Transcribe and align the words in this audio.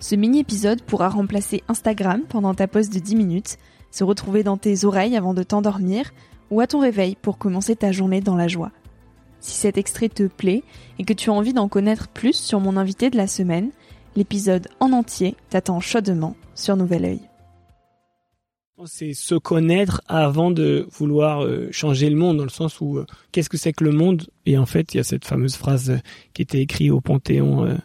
Ce 0.00 0.14
mini-épisode 0.14 0.82
pourra 0.82 1.08
remplacer 1.08 1.62
Instagram 1.68 2.22
pendant 2.28 2.54
ta 2.54 2.68
pause 2.68 2.90
de 2.90 2.98
10 2.98 3.16
minutes, 3.16 3.58
se 3.90 4.04
retrouver 4.04 4.42
dans 4.42 4.56
tes 4.56 4.84
oreilles 4.84 5.16
avant 5.16 5.34
de 5.34 5.42
t'endormir 5.42 6.12
ou 6.50 6.60
à 6.60 6.66
ton 6.66 6.80
réveil 6.80 7.16
pour 7.20 7.38
commencer 7.38 7.76
ta 7.76 7.92
journée 7.92 8.20
dans 8.20 8.36
la 8.36 8.48
joie. 8.48 8.72
Si 9.40 9.52
cet 9.52 9.78
extrait 9.78 10.08
te 10.08 10.26
plaît 10.26 10.62
et 10.98 11.04
que 11.04 11.12
tu 11.12 11.30
as 11.30 11.32
envie 11.32 11.52
d'en 11.52 11.68
connaître 11.68 12.08
plus 12.08 12.34
sur 12.34 12.60
mon 12.60 12.76
invité 12.76 13.10
de 13.10 13.16
la 13.16 13.26
semaine, 13.26 13.70
l'épisode 14.16 14.68
en 14.80 14.92
entier 14.92 15.36
t'attend 15.50 15.80
chaudement 15.80 16.36
sur 16.54 16.76
Nouvel 16.76 17.04
Oeil. 17.04 17.20
C'est 18.86 19.14
se 19.14 19.36
connaître 19.36 20.02
avant 20.08 20.50
de 20.50 20.86
vouloir 20.90 21.44
euh, 21.44 21.68
changer 21.70 22.10
le 22.10 22.16
monde, 22.16 22.38
dans 22.38 22.44
le 22.44 22.50
sens 22.50 22.80
où 22.80 22.98
euh, 22.98 23.06
qu'est-ce 23.30 23.48
que 23.48 23.56
c'est 23.56 23.72
que 23.72 23.84
le 23.84 23.92
monde? 23.92 24.26
Et 24.46 24.58
en 24.58 24.66
fait, 24.66 24.92
il 24.92 24.96
y 24.96 25.00
a 25.00 25.04
cette 25.04 25.24
fameuse 25.24 25.54
phrase 25.54 26.00
qui 26.32 26.42
était 26.42 26.60
écrite 26.60 26.90
au 26.90 27.00
Panthéon 27.00 27.64
euh, 27.66 27.76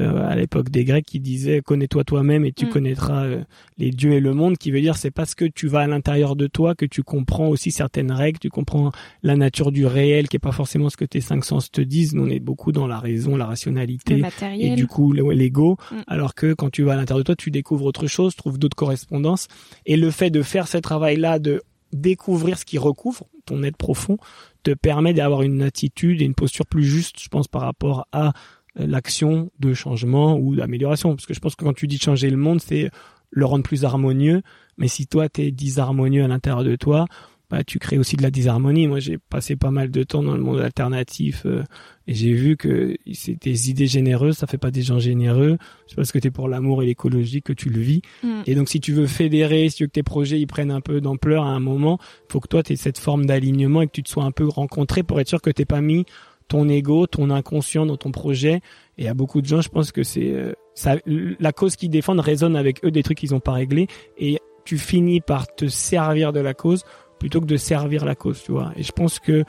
euh, 0.00 0.28
à 0.28 0.34
l'époque 0.34 0.70
des 0.70 0.84
Grecs 0.84 1.04
qui 1.04 1.20
disaient 1.20 1.60
connais-toi 1.60 2.04
toi-même 2.04 2.44
et 2.44 2.52
tu 2.52 2.66
mm. 2.66 2.68
connaîtras 2.70 3.24
euh, 3.24 3.42
les 3.78 3.90
dieux 3.90 4.12
et 4.12 4.20
le 4.20 4.32
monde 4.34 4.56
qui 4.56 4.70
veut 4.70 4.80
dire 4.80 4.96
c'est 4.96 5.10
parce 5.10 5.34
que 5.34 5.44
tu 5.44 5.68
vas 5.68 5.80
à 5.80 5.86
l'intérieur 5.86 6.36
de 6.36 6.46
toi 6.46 6.74
que 6.74 6.86
tu 6.86 7.02
comprends 7.02 7.48
aussi 7.48 7.70
certaines 7.70 8.10
règles 8.12 8.38
tu 8.38 8.48
comprends 8.48 8.92
la 9.22 9.36
nature 9.36 9.72
du 9.72 9.86
réel 9.86 10.28
qui 10.28 10.36
est 10.36 10.40
pas 10.40 10.52
forcément 10.52 10.90
ce 10.90 10.96
que 10.96 11.04
tes 11.04 11.20
cinq 11.20 11.44
sens 11.44 11.70
te 11.70 11.80
disent 11.80 12.14
nous 12.14 12.24
on 12.24 12.28
est 12.28 12.40
beaucoup 12.40 12.72
dans 12.72 12.86
la 12.86 12.98
raison 12.98 13.36
la 13.36 13.46
rationalité 13.46 14.22
et 14.58 14.74
du 14.74 14.86
coup 14.86 15.12
l'ego 15.12 15.76
mm. 15.90 15.96
alors 16.06 16.34
que 16.34 16.54
quand 16.54 16.70
tu 16.70 16.82
vas 16.82 16.94
à 16.94 16.96
l'intérieur 16.96 17.18
de 17.18 17.24
toi 17.24 17.36
tu 17.36 17.50
découvres 17.50 17.84
autre 17.84 18.06
chose 18.06 18.34
trouves 18.36 18.58
d'autres 18.58 18.76
correspondances 18.76 19.48
et 19.86 19.96
le 19.96 20.10
fait 20.10 20.30
de 20.30 20.42
faire 20.42 20.68
ce 20.68 20.78
travail 20.78 21.16
là 21.16 21.38
de 21.38 21.62
découvrir 21.92 22.58
ce 22.58 22.64
qui 22.64 22.78
recouvre 22.78 23.26
ton 23.46 23.62
être 23.62 23.76
profond 23.76 24.16
te 24.62 24.72
permet 24.72 25.14
d'avoir 25.14 25.42
une 25.42 25.62
attitude 25.62 26.22
et 26.22 26.24
une 26.24 26.34
posture 26.34 26.66
plus 26.66 26.84
juste 26.84 27.20
je 27.20 27.28
pense 27.28 27.48
par 27.48 27.62
rapport 27.62 28.06
à 28.12 28.32
l'action 28.76 29.50
de 29.58 29.74
changement 29.74 30.38
ou 30.38 30.56
d'amélioration. 30.56 31.14
Parce 31.14 31.26
que 31.26 31.34
je 31.34 31.40
pense 31.40 31.54
que 31.54 31.64
quand 31.64 31.72
tu 31.72 31.86
dis 31.86 31.98
changer 31.98 32.30
le 32.30 32.36
monde, 32.36 32.60
c'est 32.60 32.90
le 33.30 33.44
rendre 33.44 33.64
plus 33.64 33.84
harmonieux. 33.84 34.42
Mais 34.78 34.88
si 34.88 35.06
toi, 35.06 35.28
tu 35.28 35.42
es 35.42 35.50
disharmonieux 35.50 36.24
à 36.24 36.28
l'intérieur 36.28 36.64
de 36.64 36.76
toi, 36.76 37.06
bah, 37.50 37.64
tu 37.64 37.80
crées 37.80 37.98
aussi 37.98 38.16
de 38.16 38.22
la 38.22 38.30
disharmonie. 38.30 38.86
Moi, 38.86 39.00
j'ai 39.00 39.18
passé 39.18 39.56
pas 39.56 39.72
mal 39.72 39.90
de 39.90 40.02
temps 40.04 40.22
dans 40.22 40.36
le 40.36 40.42
monde 40.42 40.60
alternatif 40.60 41.42
euh, 41.46 41.64
et 42.06 42.14
j'ai 42.14 42.32
vu 42.32 42.56
que 42.56 42.96
c'est 43.12 43.42
des 43.42 43.70
idées 43.70 43.88
généreuses, 43.88 44.36
ça 44.36 44.46
fait 44.46 44.56
pas 44.56 44.70
des 44.70 44.82
gens 44.82 45.00
généreux. 45.00 45.58
C'est 45.88 45.96
parce 45.96 46.12
que 46.12 46.20
tu 46.20 46.28
es 46.28 46.30
pour 46.30 46.48
l'amour 46.48 46.82
et 46.82 46.86
l'écologie 46.86 47.42
que 47.42 47.52
tu 47.52 47.68
le 47.68 47.80
vis. 47.80 48.02
Mm. 48.22 48.42
Et 48.46 48.54
donc, 48.54 48.68
si 48.68 48.80
tu 48.80 48.92
veux 48.92 49.08
fédérer, 49.08 49.68
si 49.68 49.76
tu 49.76 49.82
veux 49.82 49.88
que 49.88 49.94
tes 49.94 50.04
projets 50.04 50.38
ils 50.38 50.46
prennent 50.46 50.70
un 50.70 50.80
peu 50.80 51.00
d'ampleur 51.00 51.42
à 51.44 51.50
un 51.50 51.60
moment, 51.60 51.98
faut 52.28 52.38
que 52.38 52.46
toi, 52.48 52.62
tu 52.62 52.72
aies 52.72 52.76
cette 52.76 52.98
forme 52.98 53.26
d'alignement 53.26 53.82
et 53.82 53.88
que 53.88 53.92
tu 53.92 54.04
te 54.04 54.08
sois 54.08 54.24
un 54.24 54.32
peu 54.32 54.46
rencontré 54.46 55.02
pour 55.02 55.20
être 55.20 55.28
sûr 55.28 55.42
que 55.42 55.50
t'es 55.50 55.64
pas 55.64 55.80
mis 55.80 56.06
ton 56.50 56.68
ego, 56.68 57.06
ton 57.06 57.30
inconscient 57.30 57.86
dans 57.86 57.96
ton 57.96 58.10
projet. 58.10 58.60
Et 58.98 59.08
à 59.08 59.14
beaucoup 59.14 59.40
de 59.40 59.46
gens, 59.46 59.62
je 59.62 59.68
pense 59.70 59.92
que 59.92 60.02
c'est 60.02 60.32
euh, 60.32 60.52
ça, 60.74 60.96
la 61.06 61.52
cause 61.52 61.76
qu'ils 61.76 61.90
défendent 61.90 62.20
résonne 62.20 62.56
avec 62.56 62.84
eux 62.84 62.90
des 62.90 63.02
trucs 63.02 63.18
qu'ils 63.18 63.30
n'ont 63.30 63.40
pas 63.40 63.52
réglés. 63.52 63.86
Et 64.18 64.38
tu 64.64 64.76
finis 64.76 65.20
par 65.20 65.54
te 65.54 65.68
servir 65.68 66.32
de 66.32 66.40
la 66.40 66.52
cause 66.52 66.82
plutôt 67.18 67.40
que 67.40 67.46
de 67.46 67.56
servir 67.56 68.04
la 68.04 68.16
cause, 68.16 68.42
tu 68.42 68.50
vois. 68.50 68.72
Et 68.76 68.82
je 68.82 68.90
pense 68.90 69.20
que 69.20 69.44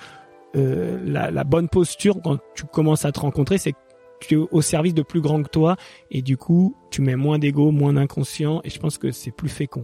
euh, 0.56 1.00
la, 1.04 1.32
la, 1.32 1.44
bonne 1.44 1.70
posture 1.70 2.22
quand 2.24 2.38
tu 2.56 2.66
commences 2.66 3.04
à 3.04 3.12
te 3.12 3.20
rencontrer, 3.20 3.58
c'est 3.58 3.72
que 3.72 3.78
tu 4.20 4.36
es 4.36 4.48
au 4.52 4.62
service 4.62 4.94
de 4.94 5.02
plus 5.02 5.22
grand 5.22 5.42
que 5.42 5.50
toi 5.50 5.78
et 6.12 6.22
du 6.22 6.38
coup, 6.38 6.76
tu 6.92 7.02
mets 7.02 7.16
moins 7.16 7.40
d'ego, 7.40 7.72
moins 7.72 7.94
d'inconscient 7.94 8.62
et 8.64 8.70
je 8.70 8.80
pense 8.80 9.00
que 9.00 9.12
c'est 9.12 9.32
plus 9.32 9.50
fécond. 9.50 9.82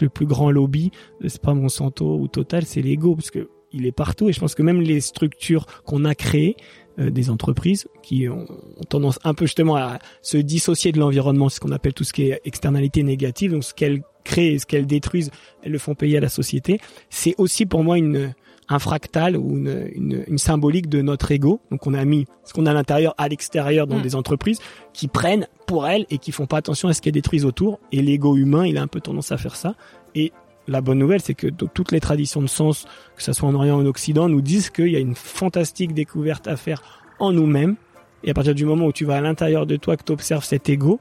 Le 0.00 0.08
plus 0.08 0.26
grand 0.26 0.50
lobby, 0.50 0.92
c'est 1.26 1.42
pas 1.42 1.54
Monsanto 1.54 2.18
ou 2.18 2.28
Total, 2.28 2.64
c'est 2.64 2.82
l'ego 2.82 3.16
parce 3.16 3.30
que 3.30 3.48
il 3.72 3.86
est 3.86 3.92
partout 3.92 4.28
et 4.28 4.32
je 4.32 4.40
pense 4.40 4.54
que 4.54 4.62
même 4.62 4.80
les 4.80 5.00
structures 5.00 5.66
qu'on 5.84 6.04
a 6.04 6.14
créées, 6.14 6.56
euh, 6.98 7.10
des 7.10 7.30
entreprises 7.30 7.86
qui 8.02 8.28
ont, 8.28 8.46
tendance 8.88 9.18
un 9.22 9.32
peu 9.32 9.46
justement 9.46 9.76
à 9.76 9.98
se 10.22 10.36
dissocier 10.36 10.90
de 10.92 10.98
l'environnement, 10.98 11.48
ce 11.48 11.60
qu'on 11.60 11.70
appelle 11.70 11.94
tout 11.94 12.04
ce 12.04 12.12
qui 12.12 12.24
est 12.24 12.40
externalité 12.44 13.02
négative, 13.02 13.52
donc 13.52 13.64
ce 13.64 13.72
qu'elles 13.72 14.02
créent 14.24 14.54
et 14.54 14.58
ce 14.58 14.66
qu'elles 14.66 14.86
détruisent, 14.86 15.30
elles 15.62 15.72
le 15.72 15.78
font 15.78 15.94
payer 15.94 16.18
à 16.18 16.20
la 16.20 16.28
société. 16.28 16.80
C'est 17.08 17.34
aussi 17.38 17.64
pour 17.64 17.84
moi 17.84 17.96
une 17.96 18.34
un 18.72 18.78
fractal 18.78 19.36
ou 19.36 19.56
une, 19.56 19.90
une, 19.94 20.24
une, 20.28 20.38
symbolique 20.38 20.88
de 20.88 21.02
notre 21.02 21.32
ego. 21.32 21.60
Donc 21.72 21.86
on 21.88 21.94
a 21.94 22.04
mis 22.04 22.26
ce 22.44 22.52
qu'on 22.52 22.66
a 22.66 22.70
à 22.70 22.74
l'intérieur 22.74 23.14
à 23.18 23.28
l'extérieur 23.28 23.88
dans 23.88 23.98
mm. 23.98 24.02
des 24.02 24.14
entreprises 24.14 24.60
qui 24.92 25.08
prennent 25.08 25.48
pour 25.66 25.88
elles 25.88 26.06
et 26.08 26.18
qui 26.18 26.30
font 26.30 26.46
pas 26.46 26.58
attention 26.58 26.88
à 26.88 26.94
ce 26.94 27.02
qu'elles 27.02 27.12
détruisent 27.12 27.44
autour. 27.44 27.80
Et 27.90 28.00
l'ego 28.00 28.36
humain, 28.36 28.64
il 28.66 28.78
a 28.78 28.82
un 28.82 28.86
peu 28.86 29.00
tendance 29.00 29.32
à 29.32 29.38
faire 29.38 29.56
ça. 29.56 29.74
Et 30.14 30.32
la 30.68 30.80
bonne 30.80 30.98
nouvelle, 30.98 31.20
c'est 31.20 31.34
que 31.34 31.48
toutes 31.48 31.92
les 31.92 32.00
traditions 32.00 32.42
de 32.42 32.46
sens, 32.46 32.86
que 33.16 33.22
ce 33.22 33.32
soit 33.32 33.48
en 33.48 33.54
Orient 33.54 33.78
ou 33.78 33.82
en 33.82 33.86
Occident, 33.86 34.28
nous 34.28 34.40
disent 34.40 34.70
qu'il 34.70 34.88
y 34.88 34.96
a 34.96 35.00
une 35.00 35.14
fantastique 35.14 35.94
découverte 35.94 36.46
à 36.46 36.56
faire 36.56 36.82
en 37.18 37.32
nous-mêmes. 37.32 37.76
Et 38.22 38.30
à 38.30 38.34
partir 38.34 38.54
du 38.54 38.64
moment 38.64 38.86
où 38.86 38.92
tu 38.92 39.04
vas 39.04 39.16
à 39.16 39.20
l'intérieur 39.20 39.66
de 39.66 39.76
toi, 39.76 39.96
que 39.96 40.04
tu 40.04 40.12
observes 40.12 40.44
cet 40.44 40.68
ego, 40.68 41.00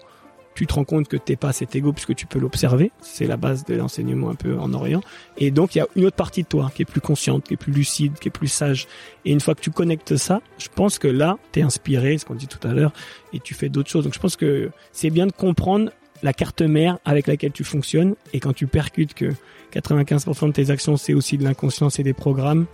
tu 0.56 0.68
te 0.68 0.74
rends 0.74 0.84
compte 0.84 1.08
que 1.08 1.16
t'es 1.16 1.36
pas 1.36 1.53
cet 1.53 1.75
ego 1.75 1.94
puisque 1.94 2.16
tu 2.16 2.25
peux 2.25 2.40
l'observer. 2.40 2.92
C'est 3.00 3.28
la 3.28 3.38
base 3.38 3.64
de 3.66 3.75
l'enseignement 3.75 4.30
un 4.30 4.36
peu 4.36 4.58
en 4.58 4.74
Orient. 4.74 5.02
Et 5.38 5.52
donc, 5.52 5.76
il 5.76 5.78
y 5.78 5.81
a 5.81 5.88
une 5.96 6.06
autre 6.06 6.16
partie 6.16 6.44
de 6.44 6.47
toi 6.47 6.72
qui 6.74 6.81
est 6.81 6.86
plus 6.86 7.02
consciente, 7.02 7.46
qui 7.46 7.53
est 7.53 7.58
plus 7.58 7.72
lucide, 7.72 8.20
qui 8.20 8.28
est 8.28 8.31
plus 8.31 8.47
sage. 8.47 8.88
Et 9.24 9.31
une 9.31 9.40
fois 9.40 9.56
que 9.56 9.62
tu 9.62 9.72
connectes 9.72 10.18
ça, 10.18 10.41
je 10.58 10.68
pense 10.74 11.00
que 11.00 11.08
là, 11.08 11.38
tu 11.53 11.59
es 11.59 11.64
inspiré, 11.64 12.18
ce 12.18 12.26
qu'on 12.26 12.36
dit 12.36 12.47
tout 12.47 12.66
à 12.68 12.74
l'heure, 12.74 12.91
et 13.31 13.40
tu 13.40 13.53
fais 13.53 13.70
d'autres 13.70 13.90
choses. 13.90 14.03
Donc, 14.03 14.14
je 14.14 14.20
pense 14.20 14.36
que 14.36 14.70
c'est 14.91 15.12
bien 15.12 15.28
de 15.28 15.31
comprendre 15.31 15.91
la 16.24 16.34
carte 16.34 16.62
mère 16.62 16.97
avec 17.06 17.28
laquelle 17.28 17.52
tu 17.52 17.63
fonctionnes. 17.63 18.16
Et 18.34 18.40
quand 18.40 18.53
tu 18.53 18.68
percutes 18.68 19.13
que 19.13 19.31
95% 19.74 20.47
de 20.47 20.52
tes 20.52 20.69
actions, 20.69 20.97
c'est 20.97 21.13
aussi 21.13 21.38
de 21.38 21.44
l'inconscience 21.44 22.00
et 22.00 22.03
des 22.03 22.13
programmes, 22.13 22.66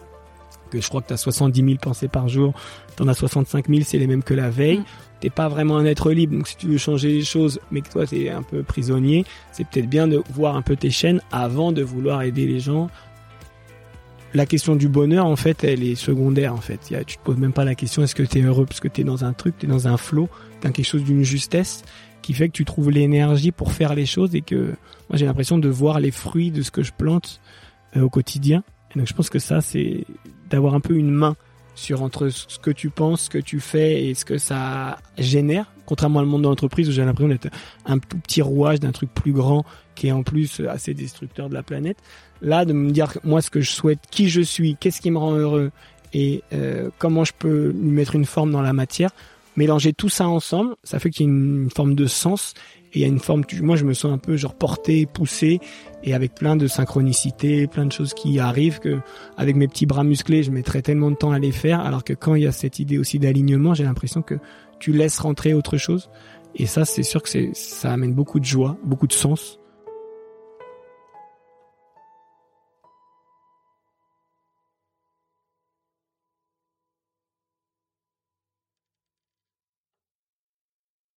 que 0.71 0.81
je 0.81 0.87
crois 0.87 1.01
que 1.01 1.07
tu 1.07 1.13
as 1.13 1.17
70 1.17 1.63
000 1.63 1.75
pensées 1.81 2.07
par 2.07 2.27
jour, 2.27 2.53
tu 2.95 3.03
en 3.03 3.07
as 3.07 3.13
65 3.13 3.67
000, 3.69 3.81
c'est 3.85 3.97
les 3.97 4.07
mêmes 4.07 4.23
que 4.23 4.33
la 4.33 4.49
veille. 4.49 4.79
Mm. 4.79 4.85
T'es 5.21 5.29
pas 5.29 5.47
vraiment 5.47 5.77
un 5.77 5.85
être 5.85 6.11
libre, 6.11 6.35
donc 6.35 6.47
si 6.47 6.57
tu 6.57 6.67
veux 6.67 6.77
changer 6.77 7.09
les 7.09 7.23
choses, 7.23 7.59
mais 7.71 7.81
que 7.81 7.89
toi 7.89 8.05
tu 8.05 8.25
es 8.25 8.29
un 8.29 8.43
peu 8.43 8.63
prisonnier, 8.63 9.25
c'est 9.53 9.65
peut-être 9.65 9.89
bien 9.89 10.07
de 10.07 10.21
voir 10.33 10.55
un 10.55 10.61
peu 10.61 10.75
tes 10.75 10.91
chaînes 10.91 11.21
avant 11.31 11.71
de 11.71 11.81
vouloir 11.81 12.21
aider 12.21 12.45
les 12.45 12.59
gens. 12.59 12.89
La 14.33 14.45
question 14.45 14.75
du 14.75 14.89
bonheur, 14.89 15.25
en 15.25 15.37
fait, 15.37 15.63
elle 15.63 15.81
est 15.81 15.95
secondaire, 15.95 16.53
en 16.53 16.59
fait. 16.59 16.91
Y 16.91 16.95
a, 16.95 17.05
tu 17.05 17.15
te 17.15 17.23
poses 17.23 17.37
même 17.37 17.53
pas 17.53 17.63
la 17.63 17.73
question 17.73 18.03
est-ce 18.03 18.15
que 18.15 18.23
tu 18.23 18.39
es 18.39 18.41
heureux 18.41 18.65
parce 18.65 18.81
que 18.81 18.89
tu 18.89 18.99
es 18.99 19.03
dans 19.05 19.23
un 19.23 19.31
truc, 19.31 19.55
tu 19.57 19.65
es 19.65 19.69
dans 19.69 19.87
un 19.87 19.95
flot, 19.95 20.27
dans 20.61 20.71
quelque 20.73 20.85
chose 20.85 21.05
d'une 21.05 21.23
justesse? 21.23 21.83
Qui 22.25 22.33
fait 22.33 22.47
que 22.47 22.53
tu 22.53 22.65
trouves 22.65 22.89
l'énergie 22.89 23.51
pour 23.51 23.71
faire 23.71 23.93
les 23.93 24.07
choses 24.07 24.33
et 24.33 24.41
que 24.41 24.73
moi 25.09 25.15
j'ai 25.15 25.27
l'impression 25.27 25.59
de 25.59 25.69
voir 25.69 25.99
les 25.99 26.09
fruits 26.09 26.49
de 26.49 26.63
ce 26.63 26.71
que 26.71 26.81
je 26.81 26.91
plante 26.91 27.39
euh, 27.95 28.01
au 28.01 28.09
quotidien. 28.09 28.63
Et 28.89 28.97
donc 28.97 29.07
je 29.07 29.13
pense 29.13 29.29
que 29.29 29.37
ça 29.37 29.61
c'est 29.61 30.05
d'avoir 30.49 30.73
un 30.73 30.79
peu 30.79 30.95
une 30.95 31.11
main 31.11 31.35
sur 31.75 32.01
entre 32.01 32.29
ce 32.29 32.57
que 32.57 32.71
tu 32.71 32.89
penses, 32.89 33.25
ce 33.25 33.29
que 33.29 33.37
tu 33.37 33.59
fais 33.59 34.05
et 34.05 34.15
ce 34.15 34.25
que 34.25 34.39
ça 34.39 34.97
génère. 35.19 35.71
Contrairement 35.85 36.21
au 36.21 36.25
monde 36.25 36.41
de 36.41 36.47
l'entreprise 36.47 36.89
où 36.89 36.91
j'ai 36.91 37.05
l'impression 37.05 37.29
d'être 37.29 37.49
un 37.85 37.99
petit 37.99 38.41
rouage 38.41 38.79
d'un 38.79 38.91
truc 38.91 39.13
plus 39.13 39.33
grand 39.33 39.63
qui 39.93 40.07
est 40.07 40.11
en 40.11 40.23
plus 40.23 40.61
assez 40.61 40.95
destructeur 40.95 41.47
de 41.47 41.53
la 41.53 41.61
planète. 41.61 41.97
Là, 42.41 42.65
de 42.65 42.73
me 42.73 42.89
dire 42.89 43.13
moi 43.23 43.43
ce 43.43 43.51
que 43.51 43.61
je 43.61 43.69
souhaite, 43.69 43.99
qui 44.09 44.29
je 44.29 44.41
suis, 44.41 44.77
qu'est-ce 44.79 44.99
qui 44.99 45.11
me 45.11 45.19
rend 45.19 45.33
heureux 45.33 45.69
et 46.11 46.41
euh, 46.53 46.89
comment 46.97 47.23
je 47.23 47.33
peux 47.37 47.67
lui 47.67 47.91
mettre 47.91 48.15
une 48.15 48.25
forme 48.25 48.51
dans 48.51 48.63
la 48.63 48.73
matière. 48.73 49.11
Mélanger 49.55 49.93
tout 49.93 50.09
ça 50.09 50.27
ensemble, 50.27 50.75
ça 50.83 50.99
fait 50.99 51.09
qu'il 51.09 51.25
y 51.25 51.29
a 51.29 51.31
une 51.31 51.69
forme 51.73 51.95
de 51.95 52.07
sens 52.07 52.53
et 52.93 52.99
il 52.99 53.01
y 53.01 53.05
a 53.05 53.07
une 53.07 53.19
forme. 53.19 53.43
Moi, 53.61 53.75
je 53.75 53.85
me 53.85 53.93
sens 53.93 54.11
un 54.11 54.17
peu 54.17 54.35
genre 54.35 54.55
porté, 54.55 55.05
poussé, 55.05 55.59
et 56.03 56.13
avec 56.13 56.35
plein 56.35 56.55
de 56.55 56.67
synchronicité, 56.67 57.67
plein 57.67 57.85
de 57.85 57.91
choses 57.91 58.13
qui 58.13 58.39
arrivent 58.39 58.79
que 58.79 58.99
avec 59.37 59.55
mes 59.55 59.67
petits 59.67 59.85
bras 59.85 60.03
musclés, 60.03 60.43
je 60.43 60.51
mettrais 60.51 60.81
tellement 60.81 61.09
de 61.09 61.15
temps 61.15 61.31
à 61.31 61.39
les 61.39 61.51
faire, 61.51 61.79
alors 61.79 62.03
que 62.03 62.13
quand 62.13 62.35
il 62.35 62.43
y 62.43 62.47
a 62.47 62.51
cette 62.51 62.79
idée 62.79 62.97
aussi 62.97 63.17
d'alignement, 63.17 63.73
j'ai 63.73 63.83
l'impression 63.83 64.21
que 64.21 64.35
tu 64.79 64.91
laisses 64.91 65.19
rentrer 65.19 65.53
autre 65.53 65.77
chose. 65.77 66.09
Et 66.55 66.65
ça, 66.65 66.85
c'est 66.85 67.03
sûr 67.03 67.23
que 67.23 67.29
ça 67.53 67.91
amène 67.91 68.13
beaucoup 68.13 68.39
de 68.39 68.45
joie, 68.45 68.77
beaucoup 68.83 69.07
de 69.07 69.13
sens. 69.13 69.59